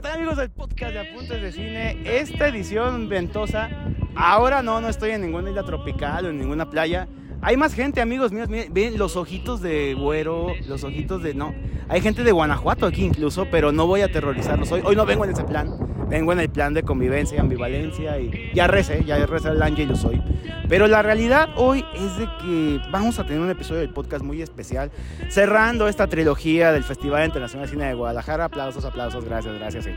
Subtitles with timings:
[0.00, 1.98] ¿Qué tal amigos del podcast de Apuntes de Cine?
[2.06, 3.68] Esta edición ventosa,
[4.16, 7.06] ahora no, no estoy en ninguna isla tropical o en ninguna playa.
[7.42, 11.34] Hay más gente, amigos míos, miren, ven los ojitos de güero, los ojitos de...
[11.34, 11.54] No,
[11.90, 14.80] hay gente de Guanajuato aquí incluso, pero no voy a aterrorizarlos hoy.
[14.86, 15.68] Hoy no vengo en ese plan,
[16.08, 19.84] vengo en el plan de convivencia y ambivalencia y ya recé, ya recé el ángel
[19.84, 20.22] y lo soy.
[20.70, 24.40] Pero la realidad hoy es de que vamos a tener un episodio del podcast muy
[24.40, 24.92] especial,
[25.28, 28.44] cerrando esta trilogía del Festival Internacional de Cine de Guadalajara.
[28.44, 29.88] Aplausos, aplausos, gracias, gracias.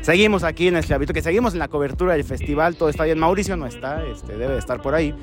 [0.00, 3.20] Seguimos aquí en Esclavito, que seguimos en la cobertura del festival, todo está bien.
[3.20, 5.14] Mauricio no está, este, debe de estar por ahí.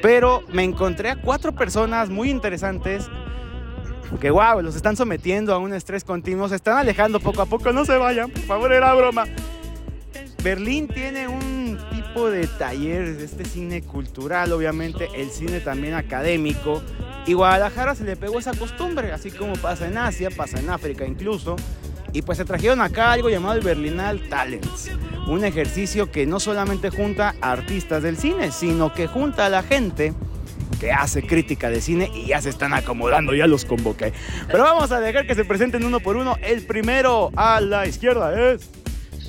[0.00, 3.06] Pero me encontré a cuatro personas muy interesantes
[4.18, 7.70] que wow, los están sometiendo a un estrés continuo, se están alejando poco a poco,
[7.70, 9.24] no se vayan, por favor, era broma.
[10.42, 11.59] Berlín tiene un
[12.10, 16.82] tipo de taller de este cine cultural, obviamente, el cine también académico,
[17.24, 21.06] y Guadalajara se le pegó esa costumbre, así como pasa en Asia, pasa en África
[21.06, 21.54] incluso,
[22.12, 24.90] y pues se trajeron acá algo llamado el Berlinal Talents,
[25.28, 29.62] un ejercicio que no solamente junta a artistas del cine, sino que junta a la
[29.62, 30.12] gente
[30.80, 34.12] que hace crítica de cine y ya se están acomodando, ya los convoqué.
[34.48, 36.36] Pero vamos a dejar que se presenten uno por uno.
[36.42, 38.68] El primero a la izquierda es...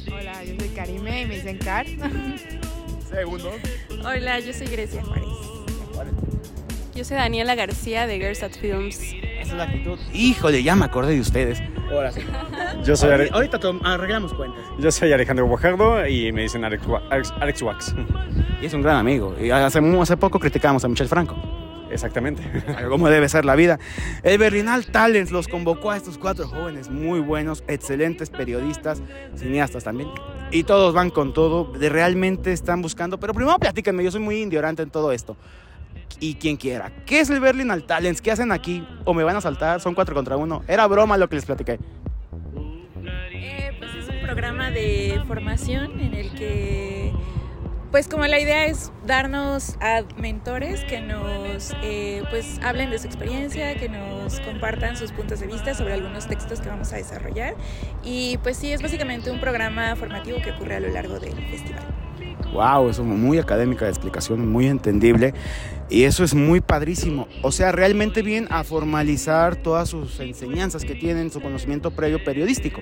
[0.07, 1.85] Hola, yo soy Karime y me dicen Car.
[3.13, 3.51] Segundo.
[4.03, 5.23] Hola, yo soy Grecia Juárez.
[6.95, 8.99] Yo soy Daniela García de Girls at Films.
[8.99, 9.97] Esa es la actitud.
[10.13, 11.61] Híjole, ya me acordé de ustedes.
[11.89, 12.21] Ahora sí.
[12.85, 14.61] Yo soy, Ahorita, ahorita tom- arreglamos cuentas.
[14.79, 17.95] yo soy Alejandro Guajardo y me dicen Alex, Wa- Alex, Alex Wax.
[18.61, 19.35] Y es un gran amigo.
[19.39, 21.35] Y hace, hace poco criticamos a Michel Franco.
[21.91, 22.43] Exactamente.
[22.89, 23.79] Como debe ser la vida.
[24.23, 29.01] El Berlinal Talents los convocó a estos cuatro jóvenes muy buenos, excelentes periodistas,
[29.35, 30.09] cineastas también.
[30.51, 33.19] Y todos van con todo, de realmente están buscando.
[33.19, 35.37] Pero primero platíquenme, yo soy muy indiorante en todo esto.
[36.19, 36.91] Y quien quiera.
[37.05, 38.21] ¿Qué es el Berlinal Talents?
[38.21, 38.85] ¿Qué hacen aquí?
[39.05, 39.79] ¿O me van a saltar?
[39.79, 40.61] Son cuatro contra uno.
[40.67, 41.79] Era broma lo que les platiqué.
[43.33, 47.11] Eh, pues es un programa de formación en el que,
[47.91, 53.05] pues como la idea es darnos a mentores que nos, eh, pues hablen de su
[53.05, 57.55] experiencia, que nos compartan sus puntos de vista sobre algunos textos que vamos a desarrollar.
[58.01, 61.83] Y pues sí, es básicamente un programa formativo que ocurre a lo largo del festival.
[62.53, 65.33] Wow, es muy académica de explicación, muy entendible.
[65.89, 67.27] Y eso es muy padrísimo.
[67.41, 72.81] O sea, realmente bien a formalizar todas sus enseñanzas que tienen, su conocimiento previo periodístico.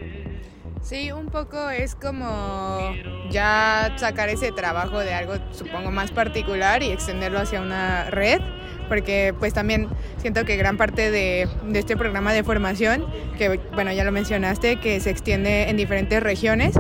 [0.82, 2.94] Sí, un poco es como
[3.30, 8.40] ya sacar ese trabajo de algo, supongo, más particular y extenderlo hacia una red,
[8.88, 13.06] porque pues también siento que gran parte de, de este programa de formación,
[13.38, 16.76] que bueno, ya lo mencionaste, que se extiende en diferentes regiones.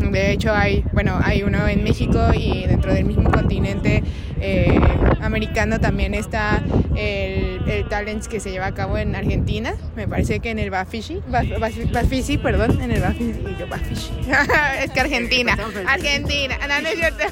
[0.00, 4.02] De hecho, hay, bueno, hay uno en México y dentro del mismo continente
[4.40, 4.80] eh,
[5.20, 6.62] americano también está
[6.96, 9.74] el, el Talents que se lleva a cabo en Argentina.
[9.96, 13.00] Me parece que en el Bafisi, Baf- perdón, en el
[13.58, 14.10] yo Bafisi.
[14.82, 17.24] es que Argentina, Argentina, no, no es cierto.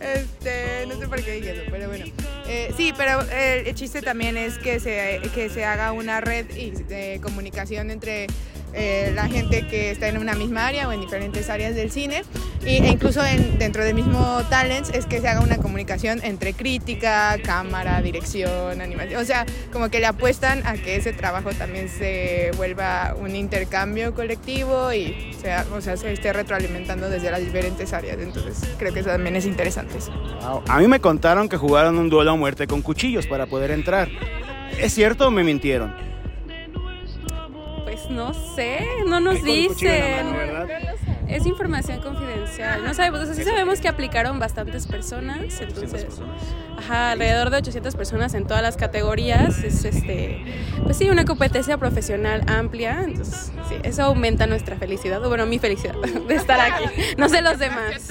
[0.00, 2.04] este, no sé por qué dije eso, pero bueno.
[2.48, 6.46] Eh, sí, pero el, el chiste también es que se, que se haga una red
[6.56, 8.26] y de comunicación entre
[8.74, 12.22] eh, la gente que está en una misma área o en diferentes áreas del cine
[12.64, 17.36] e incluso en- dentro del mismo Talents es que se haga una comunicación entre crítica,
[17.42, 22.50] cámara, dirección, animación, o sea, como que le apuestan a que ese trabajo también se
[22.56, 28.18] vuelva un intercambio colectivo y sea, o sea, se esté retroalimentando desde las diferentes áreas,
[28.20, 29.94] entonces creo que eso también es interesante.
[30.42, 30.62] Wow.
[30.68, 34.08] A mí me contaron que jugaron un duelo a muerte con cuchillos para poder entrar.
[34.78, 35.94] ¿Es cierto o me mintieron?
[38.08, 40.26] Pues no sé, no nos dicen.
[41.28, 42.82] Es información confidencial.
[42.82, 46.06] No sabemos, o sea, sí sabemos que aplicaron bastantes personas, entonces,
[46.78, 49.62] ajá, alrededor de 800 personas en todas las categorías.
[49.62, 50.42] Es este,
[50.84, 55.58] pues sí, una competencia profesional amplia, entonces, sí, eso aumenta nuestra felicidad, o bueno, mi
[55.58, 55.94] felicidad
[56.28, 56.84] de estar aquí.
[57.18, 58.10] No sé los demás.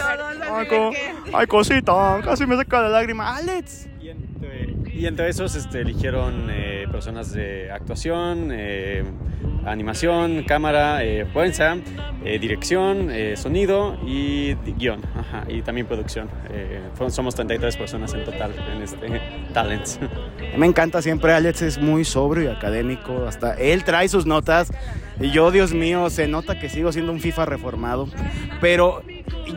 [1.34, 3.36] Ay, cosita, casi me saca la lágrima.
[3.36, 3.88] Alex.
[4.98, 9.04] Y entre, esos este, eligieron eh, personas de actuación, eh,
[9.64, 11.28] animación, cámara, eh,
[12.26, 15.02] eh, dirección, sonido y guion.
[15.50, 16.28] Y también producción.
[17.10, 19.22] Somos 33 personas en total en este
[19.54, 20.00] Talents.
[20.58, 24.72] Me encanta siempre, Alex es muy sobrio y académico, hasta él trae sus notas
[25.20, 28.08] y yo, Dios mío, se nota que sigo siendo un FIFA reformado,
[28.62, 29.04] pero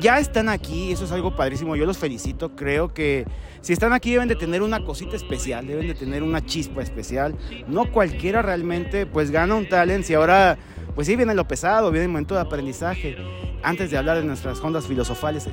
[0.00, 3.26] ya están aquí, eso es algo padrísimo, yo los felicito, creo que
[3.60, 7.34] si están aquí deben de tener una cosita especial, deben de tener una chispa especial,
[7.68, 10.58] no cualquiera realmente pues gana un talent y ahora
[10.94, 13.16] pues sí viene lo pesado, viene el momento de aprendizaje.
[13.62, 15.46] Antes de hablar de nuestras ondas filosofales,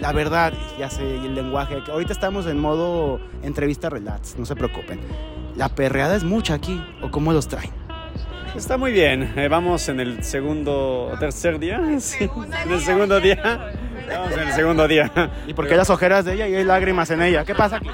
[0.00, 5.00] la verdad, ya sé, el lenguaje, ahorita estamos en modo entrevista relax, no se preocupen.
[5.56, 7.83] La perreada es mucha aquí, o cómo los traen.
[8.56, 9.32] Está muy bien.
[9.36, 11.80] Eh, vamos en el segundo o tercer día.
[12.00, 12.28] Sí,
[12.64, 13.72] en el segundo día.
[14.08, 15.10] Vamos en el segundo día.
[15.46, 17.44] ¿Y por qué las ojeras de ella y hay lágrimas en ella?
[17.44, 17.88] ¿Qué pasa aquí?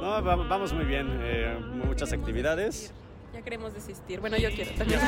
[0.00, 1.06] No, va- vamos muy bien.
[1.22, 1.56] eh,
[1.86, 2.92] muchas actividades.
[3.32, 4.20] Ya queremos desistir.
[4.20, 5.00] Bueno, yo quiero también.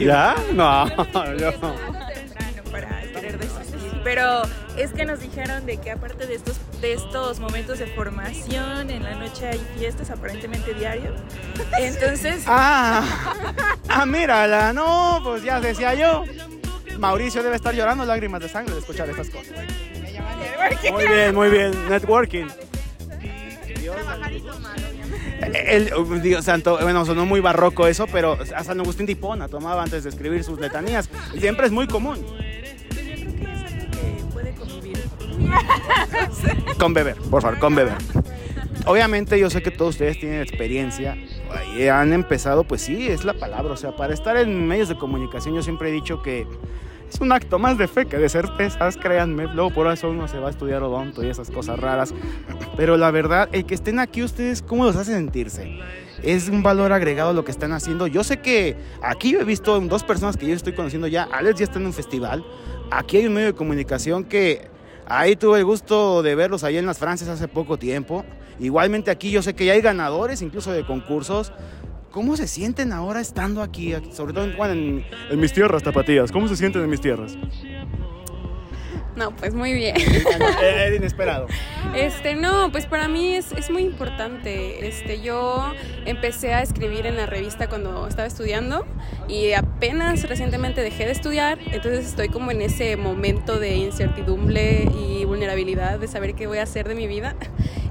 [0.00, 0.34] ¿Ya?
[0.54, 0.86] No,
[1.38, 1.52] yo.
[2.70, 4.00] Para querer desistir.
[4.04, 4.42] Pero
[4.76, 9.02] es que nos dijeron de que aparte de estos, de estos momentos de formación, en
[9.02, 11.14] la noche hay fiestas aparentemente diario.
[11.80, 13.04] Entonces, Ah,
[13.88, 16.24] ah, mírala, no, pues ya decía yo.
[16.98, 19.52] Mauricio debe estar llorando lágrimas de sangre de escuchar estas cosas.
[20.92, 22.46] Muy bien, muy bien, networking.
[25.54, 25.90] El,
[26.22, 30.04] Dios santo, bueno, sonó muy barroco eso, pero hasta San Agustín de Hipona tomaba antes
[30.04, 31.08] de escribir sus letanías.
[31.38, 32.18] Siempre es muy común.
[36.78, 37.96] Con beber, por favor, con beber.
[38.86, 41.16] Obviamente yo sé que todos ustedes tienen experiencia
[41.76, 43.72] y han empezado, pues sí, es la palabra.
[43.72, 46.46] O sea, para estar en medios de comunicación yo siempre he dicho que
[47.12, 49.46] es un acto más de fe que de certezas, créanme.
[49.54, 52.14] Luego por eso uno se va a estudiar odonto y esas cosas raras.
[52.76, 55.78] Pero la verdad, el que estén aquí ustedes, ¿cómo los hace sentirse?
[56.22, 58.06] Es un valor agregado lo que están haciendo.
[58.06, 61.24] Yo sé que aquí yo he visto dos personas que yo estoy conociendo ya.
[61.24, 62.44] Alex ya está en un festival.
[62.90, 64.68] Aquí hay un medio de comunicación que
[65.10, 68.24] Ahí tuve el gusto de verlos ahí en las Francias hace poco tiempo.
[68.60, 71.52] Igualmente aquí yo sé que ya hay ganadores, incluso de concursos.
[72.10, 73.94] ¿Cómo se sienten ahora estando aquí?
[74.12, 76.32] Sobre todo en, en- en mis tierras, tapatías.
[76.32, 77.36] ¿Cómo se sienten en mis tierras?
[79.18, 79.96] No, pues muy bien.
[80.62, 81.48] Era inesperado.
[81.92, 84.86] Este, no, pues para mí es, es muy importante.
[84.86, 85.72] Este, yo
[86.06, 88.86] empecé a escribir en la revista cuando estaba estudiando
[89.26, 95.24] y apenas recientemente dejé de estudiar, entonces estoy como en ese momento de incertidumbre y
[95.24, 97.34] vulnerabilidad de saber qué voy a hacer de mi vida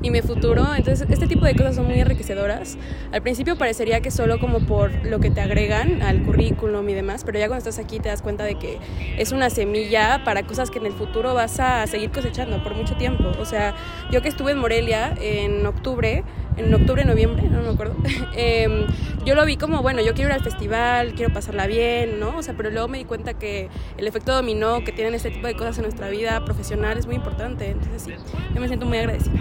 [0.01, 0.75] y mi futuro.
[0.75, 2.77] Entonces, este tipo de cosas son muy enriquecedoras.
[3.11, 7.23] Al principio parecería que solo como por lo que te agregan al currículum y demás,
[7.25, 8.79] pero ya cuando estás aquí te das cuenta de que
[9.17, 12.95] es una semilla para cosas que en el futuro vas a seguir cosechando por mucho
[12.95, 13.31] tiempo.
[13.39, 13.75] O sea,
[14.11, 16.23] yo que estuve en Morelia en octubre,
[16.57, 17.95] en octubre, noviembre, no me acuerdo,
[18.35, 18.87] em,
[19.25, 22.37] yo lo vi como, bueno, yo quiero ir al festival, quiero pasarla bien, ¿no?
[22.37, 25.47] O sea, pero luego me di cuenta que el efecto dominó que tienen este tipo
[25.47, 27.69] de cosas en nuestra vida profesional es muy importante.
[27.69, 28.13] Entonces, sí,
[28.53, 29.33] yo me siento muy agradecida.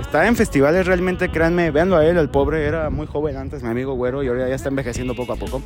[0.00, 3.68] Está en festivales realmente, créanme, véanlo a él, el pobre era muy joven antes, mi
[3.68, 5.60] amigo güero, y ahora ya está envejeciendo poco a poco.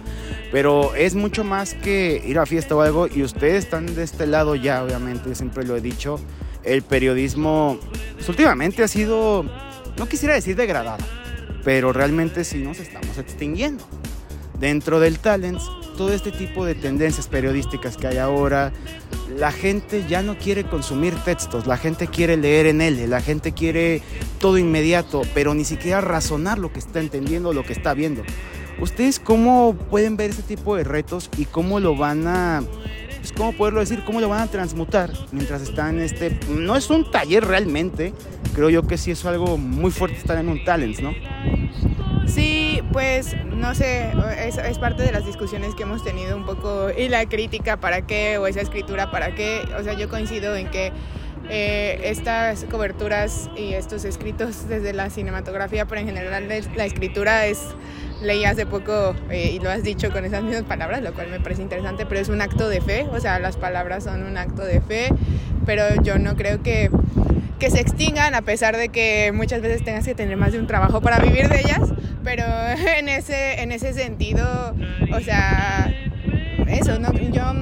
[0.50, 4.26] Pero es mucho más que ir a fiesta o algo, y ustedes están de este
[4.26, 6.19] lado ya, obviamente, yo siempre lo he dicho,
[6.64, 7.79] el periodismo
[8.14, 9.44] pues, últimamente ha sido,
[9.99, 11.05] no quisiera decir degradado,
[11.62, 13.85] pero realmente sí nos estamos extinguiendo.
[14.58, 15.70] Dentro del Talents,
[16.02, 18.72] todo este tipo de tendencias periodísticas que hay ahora,
[19.38, 23.52] la gente ya no quiere consumir textos, la gente quiere leer en él, la gente
[23.52, 24.02] quiere
[24.40, 28.25] todo inmediato, pero ni siquiera razonar lo que está entendiendo, lo que está viendo.
[28.81, 32.64] ¿Ustedes cómo pueden ver ese tipo de retos y cómo lo van a,
[33.19, 36.90] pues, cómo poderlo decir, cómo lo van a transmutar mientras están en este, no es
[36.90, 38.12] un taller realmente,
[38.56, 41.12] creo yo que sí es algo muy fuerte estar en un talent, ¿no?
[42.34, 44.10] Sí, pues no sé,
[44.46, 48.38] es, parte de las discusiones que hemos tenido un poco y la crítica para qué
[48.38, 49.60] o esa escritura para qué.
[49.78, 50.92] O sea, yo coincido en que
[51.50, 57.60] eh, estas coberturas y estos escritos desde la cinematografía, pero en general la escritura es,
[58.22, 61.38] leí hace poco eh, y lo has dicho con esas mismas palabras, lo cual me
[61.38, 64.64] parece interesante, pero es un acto de fe, o sea, las palabras son un acto
[64.64, 65.08] de fe,
[65.66, 66.90] pero yo no creo que
[67.62, 70.66] que se extingan a pesar de que muchas veces tengas que tener más de un
[70.66, 71.92] trabajo para vivir de ellas,
[72.25, 72.45] pero
[72.99, 74.75] en ese, en ese sentido,
[75.14, 75.93] o sea,
[76.69, 77.12] eso, ¿no?
[77.12, 77.55] Yo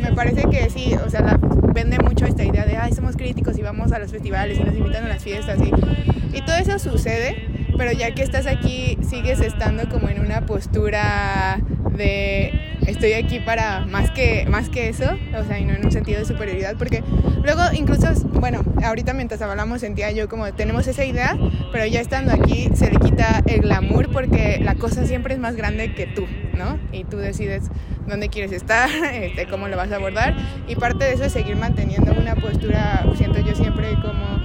[0.00, 1.38] me parece que sí, o sea,
[1.74, 4.74] vende mucho esta idea de, ay, somos críticos y vamos a los festivales y nos
[4.74, 9.40] invitan a las fiestas y, y todo eso sucede, pero ya que estás aquí, sigues
[9.40, 11.60] estando como en una postura
[11.96, 15.04] de estoy aquí para más que, más que eso,
[15.36, 17.02] o sea, y no en un sentido de superioridad, porque
[17.42, 21.36] luego incluso, bueno, ahorita mientras hablamos sentía yo como tenemos esa idea,
[21.72, 25.56] pero ya estando aquí se le quita el glamour porque la cosa siempre es más
[25.56, 26.78] grande que tú, ¿no?
[26.92, 27.64] Y tú decides
[28.06, 30.34] dónde quieres estar, este, cómo lo vas a abordar,
[30.66, 34.38] y parte de eso es seguir manteniendo una postura, siento yo siempre como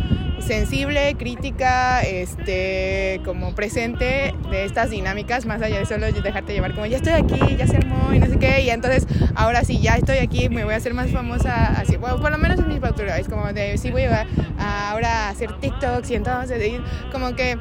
[0.44, 6.86] sensible, crítica, este, como presente de estas dinámicas, más allá de solo dejarte llevar como
[6.86, 9.96] ya estoy aquí, ya se armó y no sé qué, y entonces ahora sí ya
[9.96, 12.80] estoy aquí, me voy a hacer más famosa así, bueno, por lo menos en mi
[12.80, 14.28] postura, es como de sí voy a,
[14.60, 16.82] a ahora hacer TikToks y entonces
[17.12, 17.58] como que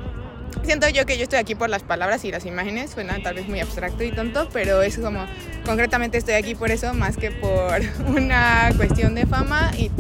[0.65, 3.49] Siento yo que yo estoy aquí por las palabras y las imágenes, suena tal vez
[3.49, 5.27] muy abstracto y tonto, pero es como,
[5.67, 7.81] concretamente estoy aquí por eso, más que por
[8.17, 9.91] una cuestión de fama y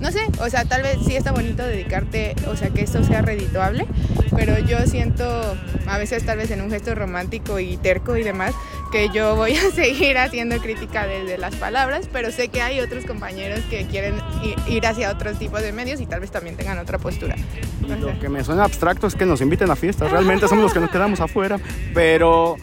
[0.00, 3.22] no sé, o sea, tal vez sí está bonito dedicarte, o sea, que esto sea
[3.22, 3.86] redituable,
[4.34, 8.52] pero yo siento, a veces tal vez en un gesto romántico y terco y demás,
[8.92, 13.04] que yo voy a seguir haciendo crítica desde las palabras, pero sé que hay otros
[13.04, 14.16] compañeros que quieren
[14.68, 17.34] ir hacia otros tipos de medios y tal vez también tengan otra postura.
[17.88, 20.80] Lo que me suena abstracto es que nos inviten a fiestas, realmente somos los que
[20.80, 21.58] nos quedamos afuera,
[21.94, 22.56] pero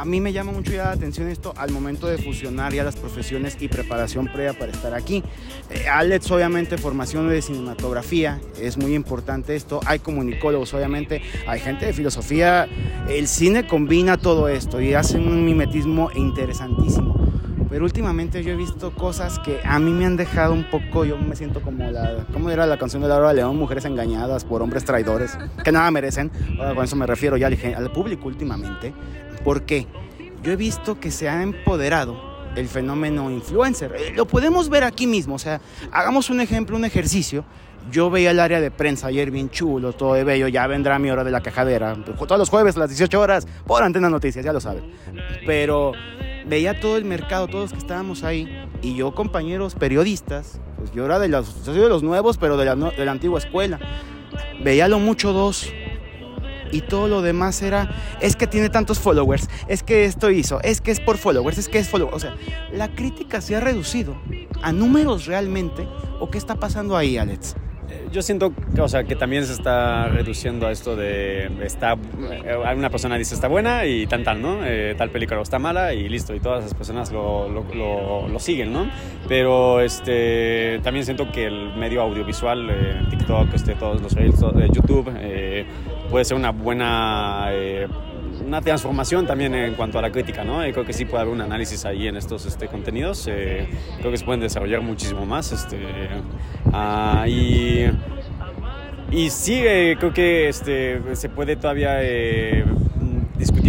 [0.00, 2.96] a mí me llama mucho ya la atención esto al momento de fusionar ya las
[2.96, 5.22] profesiones y preparación previa para estar aquí.
[5.70, 9.80] Eh, Alex, obviamente, formación de cinematografía, es muy importante esto.
[9.86, 12.68] Hay comunicólogos, obviamente, hay gente de filosofía.
[13.08, 17.16] El cine combina todo esto y hace un mimetismo interesantísimo.
[17.68, 21.18] Pero últimamente yo he visto cosas que a mí me han dejado un poco, yo
[21.18, 23.56] me siento como la, ¿cómo era la canción de Laura León?
[23.56, 26.30] Mujeres engañadas por hombres traidores, que nada merecen.
[26.74, 28.94] con eso me refiero ya al, al público últimamente.
[29.46, 29.86] ¿Por qué?
[30.42, 32.20] Yo he visto que se ha empoderado
[32.56, 33.94] el fenómeno influencer.
[33.96, 35.60] Eh, lo podemos ver aquí mismo, o sea,
[35.92, 37.44] hagamos un ejemplo, un ejercicio.
[37.92, 41.12] Yo veía el área de prensa ayer bien chulo, todo de bello, ya vendrá mi
[41.12, 44.52] hora de la cajadera, todos los jueves a las 18 horas, por Antena Noticias, ya
[44.52, 44.90] lo saben.
[45.46, 45.92] Pero
[46.44, 48.48] veía todo el mercado, todos los que estábamos ahí,
[48.82, 53.12] y yo compañeros periodistas, pues yo era de los, nuevos, pero de la, de la
[53.12, 53.78] antigua escuela.
[54.64, 55.72] Veía lo mucho dos,
[56.72, 60.80] y todo lo demás era, es que tiene tantos followers, es que esto hizo, es
[60.80, 62.16] que es por followers, es que es followers.
[62.16, 62.36] O sea,
[62.72, 64.16] la crítica se ha reducido
[64.62, 65.86] a números realmente.
[66.18, 67.56] ¿O qué está pasando ahí, Alex?
[68.12, 72.90] yo siento o sea, que también se está reduciendo a esto de está eh, una
[72.90, 74.64] persona dice está buena y tan tal, ¿no?
[74.64, 78.88] Eh, tal película está mala y listo y todas las personas lo, lo, siguen, ¿no?
[79.28, 85.10] Pero este también siento que el medio audiovisual, eh, TikTok, este, todos los YouTube
[86.10, 87.50] puede ser una buena
[88.46, 90.60] una transformación también en cuanto a la crítica, ¿no?
[90.60, 93.26] creo que sí puede haber un análisis ahí en estos este, contenidos.
[93.28, 95.52] Eh, creo que se pueden desarrollar muchísimo más.
[95.52, 95.76] Este,
[96.66, 97.86] uh, y,
[99.10, 102.64] y sí, eh, creo que este, se puede todavía eh,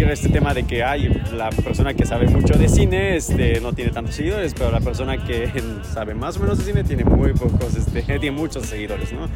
[0.06, 3.90] este tema de que hay la persona que sabe mucho de cine este, no tiene
[3.90, 5.50] tantos seguidores, pero la persona que
[5.92, 9.28] sabe más o menos de cine tiene muy pocos, este, tiene muchos seguidores, ¿no?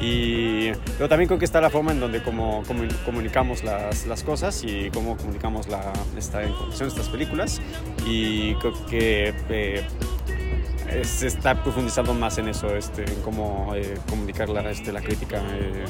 [0.00, 2.62] Y, pero también creo que está la forma en donde como,
[3.04, 7.60] comunicamos las, las, cosas y cómo comunicamos la, esta información, estas películas.
[8.06, 9.84] Y creo que eh,
[11.02, 15.42] se está profundizando más en eso, este, en cómo eh, comunicar la, este, la crítica
[15.52, 15.84] eh,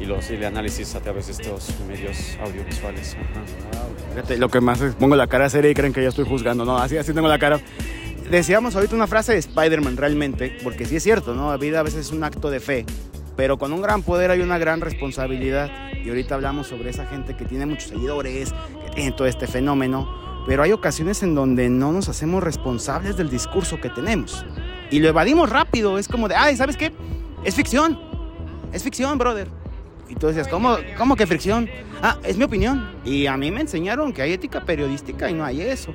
[0.00, 3.16] y los y el análisis a través de estos medios audiovisuales.
[4.10, 6.64] Fíjate, lo que más es, pongo la cara seria y creen que ya estoy juzgando,
[6.64, 6.78] ¿no?
[6.78, 7.60] Así, así tengo la cara.
[8.30, 11.50] Decíamos ahorita una frase de Spider-Man realmente, porque sí es cierto, ¿no?
[11.50, 12.86] La vida a veces es un acto de fe,
[13.36, 15.70] pero con un gran poder hay una gran responsabilidad.
[16.04, 20.31] Y ahorita hablamos sobre esa gente que tiene muchos seguidores, que tiene todo este fenómeno
[20.46, 24.44] pero hay ocasiones en donde no nos hacemos responsables del discurso que tenemos.
[24.90, 26.92] Y lo evadimos rápido, es como de, ay, ¿sabes qué?
[27.44, 27.98] Es ficción,
[28.72, 29.48] es ficción, brother.
[30.08, 31.68] Y tú decías, ¿cómo, ¿cómo que ficción?
[32.02, 32.90] Ah, es mi opinión.
[33.04, 35.94] Y a mí me enseñaron que hay ética periodística y no hay eso.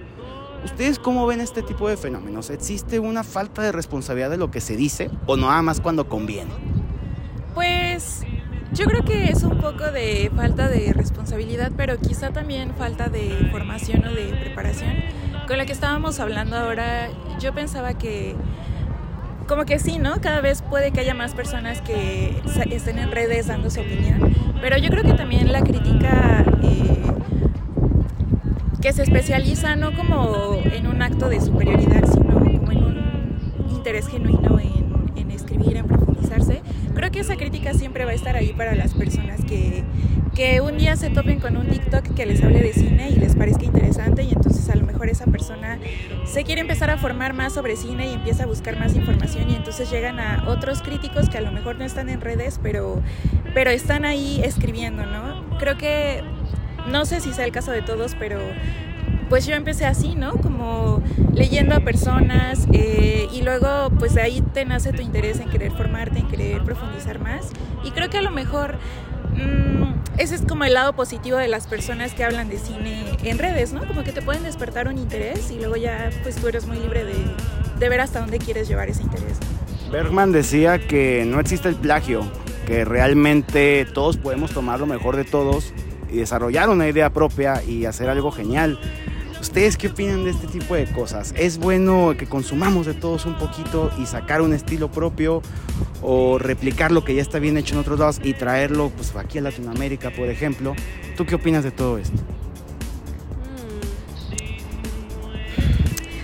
[0.65, 2.49] ¿Ustedes cómo ven este tipo de fenómenos?
[2.49, 6.51] ¿Existe una falta de responsabilidad de lo que se dice o nada más cuando conviene?
[7.53, 8.21] Pues
[8.77, 13.49] yo creo que es un poco de falta de responsabilidad, pero quizá también falta de
[13.51, 14.91] formación o de preparación.
[15.47, 18.35] Con la que estábamos hablando ahora, yo pensaba que
[19.47, 20.21] como que sí, ¿no?
[20.21, 24.77] Cada vez puede que haya más personas que estén en redes dando su opinión, pero
[24.77, 27.01] yo creo que también la crítica eh,
[28.79, 34.07] que se especializa no como en un acto de superioridad, sino como en un interés
[34.07, 36.61] genuino en, en escribir, en profundizarse,
[36.97, 39.83] creo que esa crítica siempre va a estar ahí para las personas que,
[40.35, 43.35] que un día se topen con un TikTok que les hable de cine y les
[43.35, 45.77] parezca interesante y entonces a lo mejor esa persona
[46.25, 49.55] se quiere empezar a formar más sobre cine y empieza a buscar más información y
[49.55, 52.99] entonces llegan a otros críticos que a lo mejor no están en redes, pero,
[53.53, 55.57] pero están ahí escribiendo, ¿no?
[55.59, 56.23] Creo que,
[56.87, 58.39] no sé si sea el caso de todos, pero
[59.29, 60.33] pues yo empecé así, ¿no?
[60.33, 61.01] Como
[61.33, 65.71] leyendo a personas eh, y luego pues de ahí te nace tu interés en querer
[65.71, 67.49] formarte, en querer profundizar más.
[67.83, 68.77] Y creo que a lo mejor
[69.33, 73.37] mmm, ese es como el lado positivo de las personas que hablan de cine en
[73.37, 73.85] redes, ¿no?
[73.85, 77.03] Como que te pueden despertar un interés y luego ya pues tú eres muy libre
[77.79, 79.37] de ver hasta dónde quieres llevar ese interés.
[79.91, 82.29] Bergman decía que no existe el plagio,
[82.65, 85.73] que realmente todos podemos tomar lo mejor de todos
[86.09, 88.79] y desarrollar una idea propia y hacer algo genial.
[89.39, 91.33] ¿Ustedes qué opinan de este tipo de cosas?
[91.37, 95.43] ¿Es bueno que consumamos de todos un poquito y sacar un estilo propio
[96.01, 99.37] o replicar lo que ya está bien hecho en otros lados y traerlo pues, aquí
[99.37, 100.75] a Latinoamérica, por ejemplo?
[101.15, 102.17] ¿Tú qué opinas de todo esto?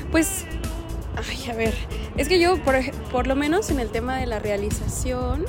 [0.01, 0.11] Mm.
[0.11, 0.45] Pues,
[1.15, 1.75] ay, a ver,
[2.17, 2.75] es que yo, por,
[3.11, 5.45] por lo menos en el tema de la realización,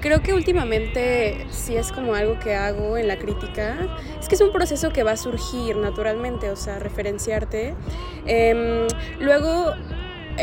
[0.00, 3.88] creo que últimamente sí es como algo que hago en la crítica.
[4.24, 7.74] Es que es un proceso que va a surgir naturalmente, o sea, referenciarte.
[8.24, 8.86] Em,
[9.20, 9.74] luego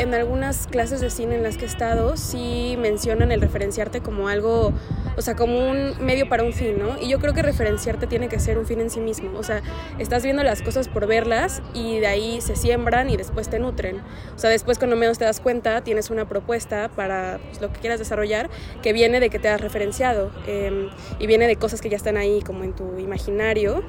[0.02, 4.28] en algunas clases de cine en las que he estado sí mencionan el referenciarte como
[4.28, 4.74] algo,
[5.16, 7.00] o sea, como un medio para un fin, ¿no?
[7.00, 9.62] Y yo creo que referenciarte tiene que ser un fin en sí mismo, o sea,
[10.00, 14.02] estás viendo las cosas por verlas y de ahí se siembran y después te nutren.
[14.36, 17.80] O sea, después cuando menos te das cuenta tienes una propuesta para pues, lo que
[17.80, 18.50] quieras desarrollar
[18.82, 20.90] que viene de que te has referenciado em,
[21.20, 23.84] y viene de cosas que ya están ahí como en tu imaginario.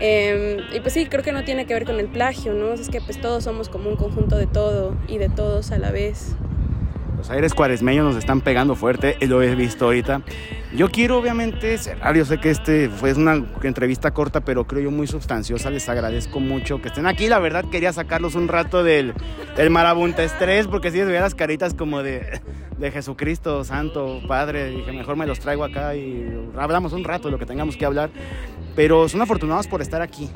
[0.00, 2.72] Em, y pues sí, creo que no tiene que ver con el plagio, ¿no?
[2.72, 5.90] Es que pues todos somos como un conjunto de todo y de todo a la
[5.90, 6.36] vez.
[7.16, 10.22] Los aires cuaresmeños nos están pegando fuerte, lo he visto ahorita.
[10.72, 14.90] Yo quiero obviamente cerrar, yo sé que este fue una entrevista corta, pero creo yo
[14.92, 19.14] muy sustanciosa, les agradezco mucho que estén aquí, la verdad quería sacarlos un rato del,
[19.56, 22.40] del marabunta estrés, porque si les veía las caritas como de,
[22.78, 26.24] de Jesucristo, Santo, Padre, dije mejor me los traigo acá y
[26.56, 28.10] hablamos un rato de lo que tengamos que hablar,
[28.76, 30.30] pero son afortunados por estar aquí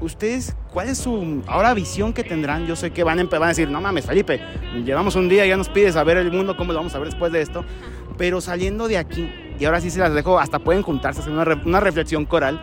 [0.00, 2.66] ustedes, ¿cuál es su ahora visión que tendrán?
[2.66, 4.40] Yo sé que van a, van a decir, no mames, Felipe,
[4.84, 7.08] llevamos un día, ya nos pides a ver el mundo, ¿cómo lo vamos a ver
[7.08, 7.64] después de esto?
[8.16, 11.44] Pero saliendo de aquí, y ahora sí se las dejo, hasta pueden juntarse, hacer una,
[11.64, 12.62] una reflexión coral,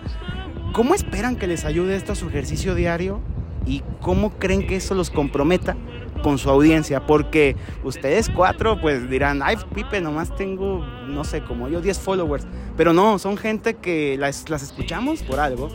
[0.73, 3.21] ¿cómo esperan que les ayude esto a su ejercicio diario?
[3.65, 5.75] ¿Y cómo creen que eso los comprometa
[6.21, 7.05] con su audiencia?
[7.05, 12.45] Porque ustedes cuatro pues dirán, ay, Pipe, nomás tengo, no sé, como yo 10 followers.
[12.75, 15.69] Pero no, son gente que las, las escuchamos por algo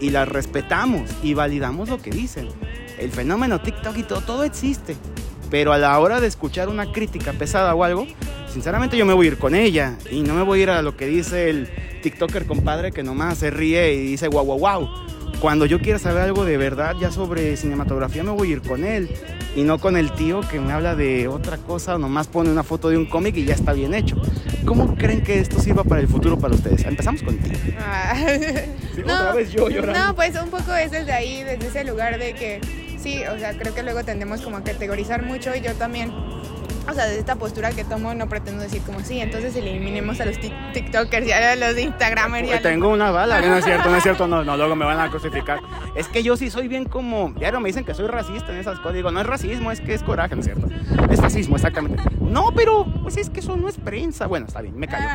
[0.00, 2.48] y las respetamos y validamos lo que dicen.
[2.98, 4.96] El fenómeno TikTok y todo, todo existe.
[5.50, 8.06] Pero a la hora de escuchar una crítica pesada o algo,
[8.48, 10.82] sinceramente yo me voy a ir con ella y no me voy a ir a
[10.82, 11.68] lo que dice el
[12.02, 14.88] TikToker compadre que nomás se ríe y dice guau guau guau.
[15.42, 18.84] Cuando yo quiera saber algo de verdad ya sobre cinematografía me voy a ir con
[18.84, 19.10] él
[19.56, 22.62] y no con el tío que me habla de otra cosa o nomás pone una
[22.62, 24.22] foto de un cómic y ya está bien hecho.
[24.64, 26.84] ¿Cómo creen que esto sirva para el futuro para ustedes?
[26.84, 27.56] Empezamos contigo.
[27.76, 28.14] Ah.
[29.04, 29.98] no, otra vez yo llorando.
[29.98, 32.60] No, pues un poco es desde ahí, desde ese lugar de que
[32.96, 36.12] sí, o sea, creo que luego tendemos como a categorizar mucho y yo también
[36.88, 40.24] o sea, desde esta postura que tomo no pretendo decir como sí, entonces eliminemos a
[40.24, 42.48] los TikTokers y a los Instagramers.
[42.48, 45.00] Ya tengo una bala, no es cierto, no es cierto, no, no, luego me van
[45.00, 45.60] a crucificar.
[45.94, 48.58] Es que yo sí soy bien como, ya no me dicen que soy racista en
[48.58, 50.68] esas cosas, digo, no es racismo, es que es coraje, ¿no es cierto?
[51.10, 52.02] Es fascismo, exactamente.
[52.20, 54.26] No, pero pues es que eso no es prensa.
[54.26, 55.08] Bueno, está bien, me callo.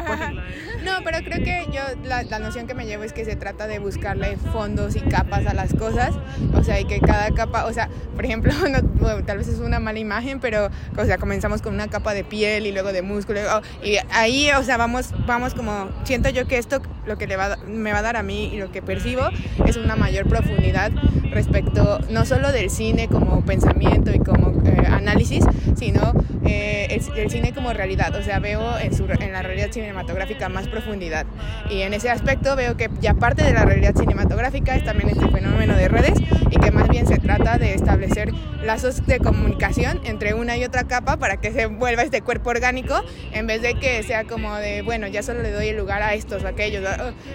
[0.83, 3.67] no, pero creo que yo la, la noción que me llevo es que se trata
[3.67, 6.15] de buscarle fondos y capas a las cosas,
[6.53, 8.53] o sea, y que cada capa, o sea, por ejemplo,
[9.25, 12.65] tal vez es una mala imagen, pero, o sea, comenzamos con una capa de piel
[12.65, 13.39] y luego de músculo.
[13.83, 17.57] Y ahí, o sea, vamos, vamos como, siento yo que esto lo que le va,
[17.67, 19.29] me va a dar a mí y lo que percibo
[19.65, 20.91] es una mayor profundidad
[21.31, 25.43] respecto no solo del cine como pensamiento y como análisis,
[25.75, 26.13] sino
[26.45, 28.15] eh, el, cine como realidad.
[28.15, 31.25] O sea, veo en, su, en la realidad cinematográfica más profundidad.
[31.69, 35.27] Y en ese aspecto veo que ya parte de la realidad cinematográfica es también este
[35.29, 38.31] fenómeno de redes y que más bien se trata de establecer
[38.63, 43.01] lazos de comunicación entre una y otra capa para que se vuelva este cuerpo orgánico
[43.31, 46.13] en vez de que sea como de, bueno, ya solo le doy el lugar a
[46.13, 46.83] estos o aquellos.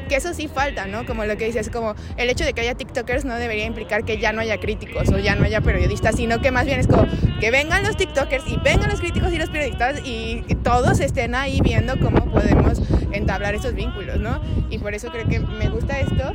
[0.08, 1.06] Que eso sí falta, ¿no?
[1.06, 4.18] Como lo que dices, como el hecho de que haya TikTokers no debería implicar que
[4.18, 7.06] ya no haya críticos o ya no haya periodistas, sino que más bien es como
[7.42, 11.60] que vengan los TikTokers y vengan los críticos y los periodistas y todos estén ahí
[11.60, 14.40] viendo cómo podemos entablar esos vínculos, ¿no?
[14.70, 16.34] Y por eso creo que me gusta esto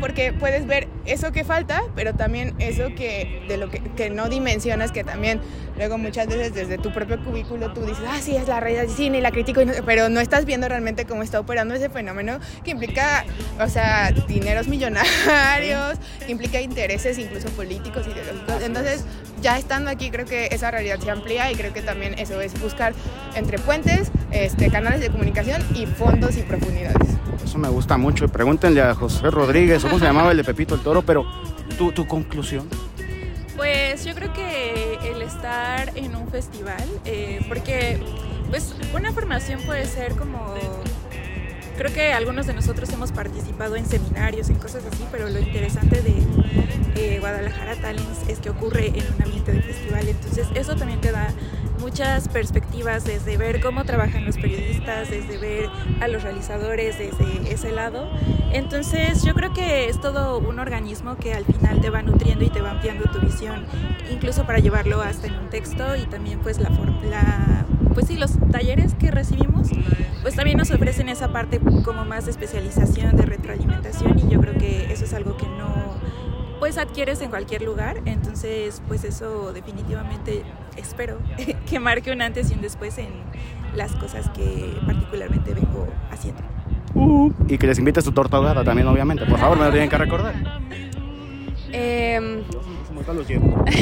[0.00, 4.28] porque puedes ver eso que falta, pero también eso que de lo que, que, no
[4.28, 5.40] dimensionas, que también
[5.76, 8.90] luego muchas veces desde tu propio cubículo tú dices, ah, sí, es la realidad del
[8.90, 12.70] cine y la critico, pero no estás viendo realmente cómo está operando ese fenómeno que
[12.70, 13.24] implica,
[13.60, 18.62] o sea, dineros millonarios, que implica intereses incluso políticos, ideológicos.
[18.62, 19.04] Entonces,
[19.42, 22.58] ya estando aquí, creo que esa realidad se amplía y creo que también eso es
[22.60, 22.94] buscar
[23.34, 27.08] entre puentes, este, canales de comunicación y fondos y profundidades.
[27.44, 28.26] Eso me gusta mucho.
[28.28, 31.02] Pregúntenle a José Rodríguez, ¿cómo se llamaba el de Pepito el Toro?
[31.02, 31.26] Pero
[31.76, 32.66] tu, tu conclusión.
[33.56, 38.00] Pues yo creo que el estar en un festival, eh, porque
[38.50, 40.54] pues una formación puede ser como
[41.76, 46.02] creo que algunos de nosotros hemos participado en seminarios, en cosas así, pero lo interesante
[46.02, 46.22] de
[46.96, 51.12] eh, Guadalajara Talents es que ocurre en un ambiente de festival, entonces eso también te
[51.12, 51.28] da
[51.84, 55.68] muchas perspectivas desde ver cómo trabajan los periodistas, desde ver
[56.00, 58.08] a los realizadores desde ese lado.
[58.52, 62.48] Entonces yo creo que es todo un organismo que al final te va nutriendo y
[62.48, 63.66] te va ampliando tu visión,
[64.10, 66.70] incluso para llevarlo hasta en un texto y también pues la,
[67.02, 69.68] la pues sí, los talleres que recibimos
[70.22, 74.54] pues también nos ofrecen esa parte como más de especialización, de retroalimentación y yo creo
[74.54, 75.98] que eso es algo que no
[76.60, 80.44] pues adquieres en cualquier lugar, entonces pues eso definitivamente
[80.76, 81.18] espero
[81.68, 83.08] que marque un antes y un después en,
[83.74, 86.42] las cosas que particularmente vengo haciendo.
[86.94, 89.26] Uh, y que les invites tu torta ahogada también, obviamente.
[89.26, 90.34] Por favor, me lo tienen que recordar.
[91.72, 92.44] Em,
[92.86, 93.64] ¿Cómo están los tiempos?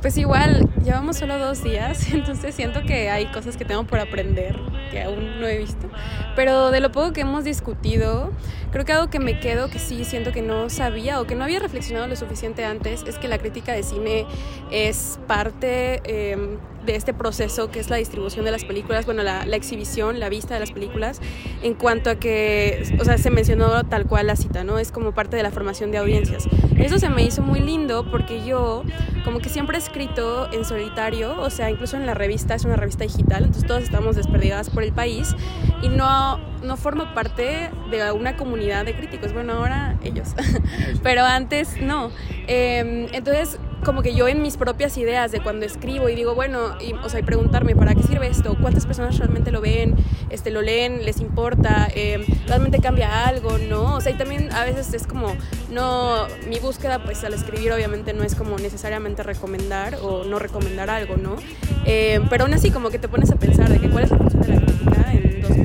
[0.00, 4.56] Pues igual, llevamos solo dos días, entonces siento que hay cosas que tengo por aprender
[4.90, 5.88] que aún no he visto.
[6.36, 8.32] Pero de lo poco que hemos discutido,
[8.72, 11.44] creo que algo que me quedo que sí siento que no sabía o que no
[11.44, 14.26] había reflexionado lo suficiente antes es que la crítica de cine
[14.70, 19.44] es parte eh, de este proceso que es la distribución de las películas, bueno, la,
[19.46, 21.20] la, exhibición, la vista de las películas,
[21.62, 24.78] en cuanto a que, o sea, se mencionó tal cual la cita, ¿no?
[24.78, 26.48] Es como parte de la formación de audiencias.
[26.80, 28.84] Eso se me hizo muy lindo porque yo
[29.24, 32.76] como que siempre he escrito en solitario, o sea, incluso en la revista, es una
[32.76, 35.34] revista digital, entonces todos estamos desperdigadas por el país
[35.82, 40.28] y no, no formo parte de una comunidad de críticos, bueno, ahora ellos,
[41.02, 42.10] pero antes no.
[42.46, 46.76] Eh, entonces como que yo en mis propias ideas de cuando escribo y digo, bueno,
[46.80, 48.56] y, o sea, y preguntarme, ¿para qué sirve esto?
[48.60, 49.96] ¿Cuántas personas realmente lo ven?
[50.30, 51.04] Este, ¿Lo leen?
[51.04, 51.88] ¿Les importa?
[51.94, 53.58] Eh, ¿Realmente cambia algo?
[53.58, 53.96] ¿No?
[53.96, 55.34] O sea, y también a veces es como,
[55.70, 60.90] no, mi búsqueda pues al escribir obviamente no es como necesariamente recomendar o no recomendar
[60.90, 61.36] algo, ¿no?
[61.84, 64.18] Eh, pero aún así como que te pones a pensar de que cuál es la
[64.18, 65.59] función de la crítica en 2023.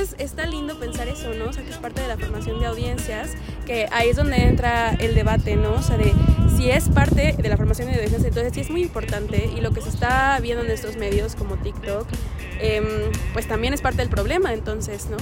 [0.00, 1.50] Entonces está lindo pensar eso, ¿no?
[1.50, 3.32] O sea, que es parte de la formación de audiencias,
[3.66, 5.74] que ahí es donde entra el debate, ¿no?
[5.74, 6.14] O sea, de
[6.56, 9.72] si es parte de la formación de audiencias, entonces sí es muy importante y lo
[9.72, 12.06] que se está viendo en estos medios como TikTok,
[12.62, 15.18] eh, pues también es parte del problema, entonces, ¿no?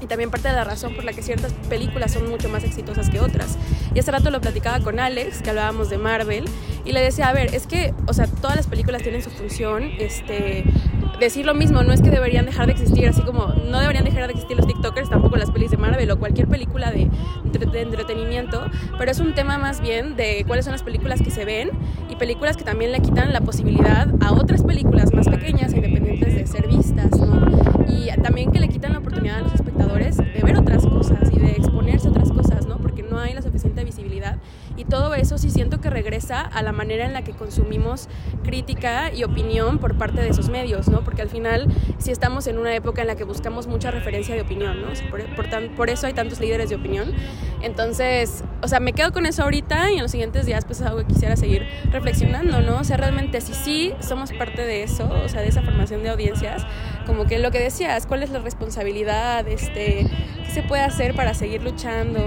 [0.00, 3.10] y también parte de la razón por la que ciertas películas son mucho más exitosas
[3.10, 3.56] que otras.
[3.94, 6.44] Y hace rato lo platicaba con Alex, que hablábamos de Marvel,
[6.84, 9.90] y le decía, a ver, es que, o sea, todas las películas tienen su función,
[9.98, 10.64] este,
[11.20, 14.26] decir lo mismo, no es que deberían dejar de existir, así como no deberían dejar
[14.26, 17.10] de existir los TikTokers, tampoco las pelis de Marvel o cualquier película de,
[17.74, 18.64] entretenimiento,
[18.98, 21.70] pero es un tema más bien de cuáles son las películas que se ven
[22.10, 26.34] y películas que también le quitan la posibilidad a otras películas más pequeñas e independientes
[26.34, 27.46] de ser vistas, ¿no?
[27.88, 31.38] Y también que le quitan la oportunidad a los espectadores de ver otras cosas y
[31.38, 32.78] de exponerse a otras cosas, ¿no?
[32.78, 34.38] Porque no hay la suficiente visibilidad.
[34.76, 38.08] Y todo eso sí siento que regresa a la manera en la que consumimos
[38.42, 41.04] crítica y opinión por parte de esos medios, ¿no?
[41.04, 41.68] Porque al final
[41.98, 44.90] sí estamos en una época en la que buscamos mucha referencia de opinión, ¿no?
[44.90, 47.12] O sea, por, por, tan, por, eso hay tantos líderes de opinión.
[47.62, 50.86] Entonces, o sea, me quedo con eso ahorita y en los siguientes días pues es
[50.86, 52.78] algo que quisiera seguir reflexionando, ¿no?
[52.78, 56.08] O sea, realmente si sí somos parte de eso, o sea, de esa formación de
[56.10, 56.66] audiencias,
[57.06, 59.46] como que lo que decías, ¿cuál es la responsabilidad?
[59.46, 60.08] Este,
[60.44, 62.20] ¿Qué se puede hacer para seguir luchando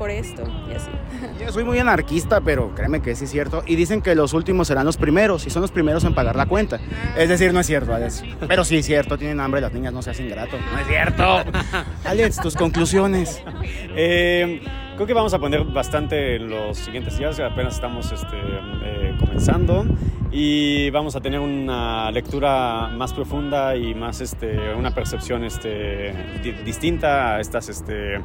[0.00, 0.42] por esto?
[0.66, 0.90] Y así.
[1.44, 3.62] Yo soy muy anarquista, pero créeme que sí es cierto.
[3.66, 6.46] Y dicen que los últimos serán los primeros y son los primeros en pagar la
[6.46, 6.80] cuenta.
[7.18, 8.24] Es decir, no es cierto, Alex.
[8.48, 10.56] Pero sí es cierto, tienen hambre las niñas, no seas ingrato.
[10.72, 11.44] No es cierto.
[12.06, 13.42] Alex, tus conclusiones.
[13.94, 14.62] Eh,
[14.94, 18.38] creo que vamos a poner bastante en los siguientes días, apenas estamos este,
[18.82, 19.84] eh, comenzando
[20.32, 26.52] y vamos a tener una lectura más profunda y más este, una percepción este, di
[26.64, 28.20] distinta a estas este,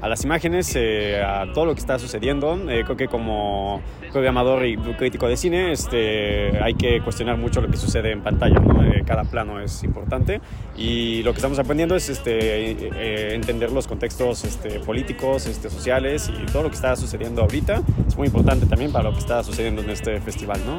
[0.00, 2.58] a las imágenes, eh, a todo lo que está sucediendo.
[2.70, 7.68] Eh, creo que como programador y crítico de cine este, hay que cuestionar mucho lo
[7.70, 8.58] que sucede en pantalla.
[8.58, 8.82] ¿no?
[8.82, 10.40] Eh, cada plano es importante
[10.76, 16.30] y lo que estamos aprendiendo es este, eh, entender los contextos este, políticos, este, sociales
[16.30, 17.82] y todo lo que está sucediendo ahorita.
[18.06, 20.60] Es muy importante también para lo que está sucediendo en este festival.
[20.66, 20.78] ¿no?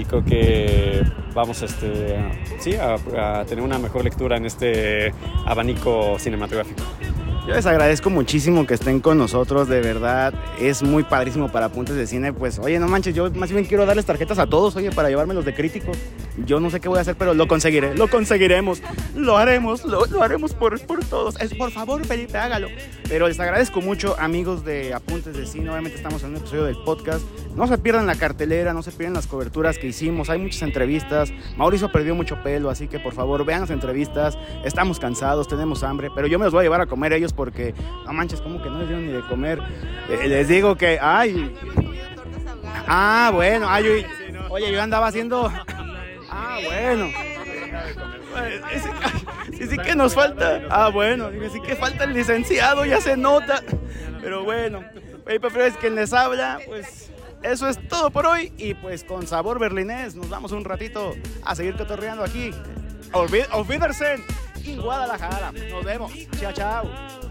[0.00, 2.16] Y que vamos este,
[2.58, 5.12] sí, a, tener una mejor lectura en este
[5.44, 6.82] abanico cinematográfico.
[7.46, 11.96] Yo les agradezco muchísimo que estén con nosotros, de verdad, es muy padrísimo para apuntes
[11.96, 14.90] de cine, pues oye, no manches, yo más bien quiero darles tarjetas a todos, oye,
[14.90, 15.92] para llevármelos de crítico.
[16.46, 18.82] Yo no sé qué voy a hacer, pero lo conseguiré, lo conseguiremos,
[19.14, 21.40] lo haremos, lo, lo haremos por, por todos.
[21.40, 22.68] Es, por favor, Felipe, hágalo.
[23.08, 26.76] Pero les agradezco mucho, amigos de Apuntes de Cine, obviamente estamos en un episodio del
[26.84, 27.24] podcast.
[27.60, 31.30] No se pierdan la cartelera, no se pierdan las coberturas que hicimos, hay muchas entrevistas.
[31.58, 34.38] Mauricio perdió mucho pelo, así que por favor vean las entrevistas.
[34.64, 37.74] Estamos cansados, tenemos hambre, pero yo me los voy a llevar a comer ellos porque,
[38.06, 39.60] no manches, como que no les dieron ni de comer.
[40.08, 41.54] Eh, les digo que, ay.
[42.86, 44.06] Ah, bueno, ay,
[44.48, 45.52] oye, yo andaba haciendo.
[46.30, 47.08] Ah, bueno.
[49.52, 50.62] Sí, sí que nos falta.
[50.70, 53.62] Ah, bueno, sí que falta el licenciado, ya se nota.
[54.22, 54.82] Pero bueno,
[55.26, 57.10] Paper Fresh, quien les habla, pues
[57.42, 58.52] eso es todo por hoy.
[58.58, 62.50] Y pues con sabor berlinés, nos vamos un ratito a seguir cotorreando aquí.
[63.12, 64.24] Auf Wiedersehen
[64.64, 65.52] en Guadalajara.
[65.52, 66.12] Nos vemos.
[66.38, 67.29] Chao, chao.